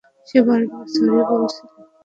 সে 0.27 0.39
বারবার 0.47 0.85
সরি 0.93 1.09
বলছিল। 1.29 1.65